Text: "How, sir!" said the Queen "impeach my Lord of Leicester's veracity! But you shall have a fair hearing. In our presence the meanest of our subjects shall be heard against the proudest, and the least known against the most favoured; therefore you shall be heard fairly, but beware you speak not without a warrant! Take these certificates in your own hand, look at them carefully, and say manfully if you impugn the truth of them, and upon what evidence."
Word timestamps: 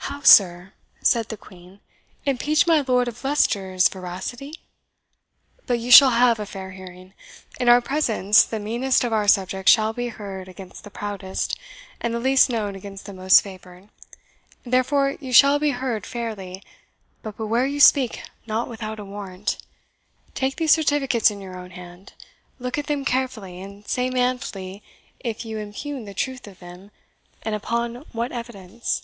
"How, 0.00 0.24
sir!" 0.24 0.72
said 1.02 1.28
the 1.28 1.36
Queen 1.36 1.80
"impeach 2.24 2.66
my 2.66 2.80
Lord 2.88 3.08
of 3.08 3.22
Leicester's 3.24 3.90
veracity! 3.90 4.54
But 5.66 5.78
you 5.80 5.90
shall 5.90 6.10
have 6.10 6.40
a 6.40 6.46
fair 6.46 6.70
hearing. 6.70 7.12
In 7.60 7.68
our 7.68 7.82
presence 7.82 8.42
the 8.42 8.58
meanest 8.58 9.04
of 9.04 9.12
our 9.12 9.28
subjects 9.28 9.70
shall 9.70 9.92
be 9.92 10.08
heard 10.08 10.48
against 10.48 10.82
the 10.82 10.90
proudest, 10.90 11.58
and 12.00 12.14
the 12.14 12.20
least 12.20 12.48
known 12.48 12.74
against 12.74 13.04
the 13.04 13.12
most 13.12 13.42
favoured; 13.42 13.90
therefore 14.64 15.10
you 15.20 15.30
shall 15.30 15.58
be 15.58 15.70
heard 15.72 16.06
fairly, 16.06 16.62
but 17.22 17.36
beware 17.36 17.66
you 17.66 17.78
speak 17.78 18.22
not 18.46 18.66
without 18.66 18.98
a 18.98 19.04
warrant! 19.04 19.58
Take 20.34 20.56
these 20.56 20.72
certificates 20.72 21.30
in 21.30 21.42
your 21.42 21.56
own 21.56 21.72
hand, 21.72 22.14
look 22.58 22.78
at 22.78 22.86
them 22.86 23.04
carefully, 23.04 23.60
and 23.60 23.86
say 23.86 24.08
manfully 24.08 24.82
if 25.20 25.44
you 25.44 25.58
impugn 25.58 26.06
the 26.06 26.14
truth 26.14 26.46
of 26.48 26.60
them, 26.60 26.92
and 27.42 27.54
upon 27.54 28.06
what 28.12 28.32
evidence." 28.32 29.02